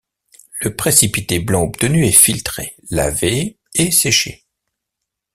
[0.61, 4.45] Le précipité blanc obtenu est filtré, lavé et séché.